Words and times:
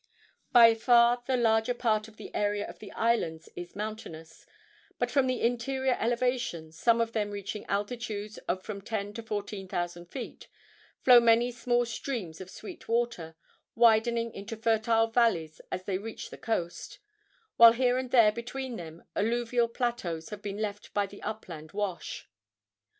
By 0.51 0.73
far 0.73 1.21
the 1.27 1.37
larger 1.37 1.75
part 1.75 2.07
of 2.07 2.17
the 2.17 2.33
area 2.33 2.67
of 2.67 2.79
the 2.79 2.91
islands 2.93 3.49
is 3.55 3.75
mountainous; 3.75 4.47
but 4.97 5.11
from 5.11 5.27
the 5.27 5.43
interior 5.43 5.95
elevations, 5.99 6.75
some 6.75 6.99
of 6.99 7.11
them 7.11 7.29
reaching 7.29 7.65
altitudes 7.65 8.39
of 8.47 8.63
from 8.63 8.81
ten 8.81 9.13
to 9.13 9.21
fourteen 9.21 9.67
thousand 9.67 10.07
feet, 10.07 10.47
flow 11.03 11.19
many 11.19 11.51
small 11.51 11.85
streams 11.85 12.41
of 12.41 12.49
sweet 12.49 12.87
water, 12.89 13.35
widening 13.75 14.33
into 14.33 14.57
fertile 14.57 15.05
valleys 15.05 15.61
as 15.71 15.83
they 15.83 15.99
reach 15.99 16.31
the 16.31 16.37
coast, 16.39 16.97
while 17.57 17.73
here 17.73 17.99
and 17.99 18.09
there 18.09 18.31
between 18.31 18.77
them 18.77 19.03
alluvial 19.15 19.67
plateaus 19.67 20.29
have 20.29 20.41
been 20.41 20.57
left 20.57 20.91
by 20.95 21.05
the 21.05 21.21
upland 21.21 21.73
wash. 21.73 22.27